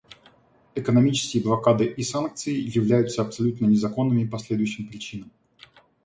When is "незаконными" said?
3.67-4.25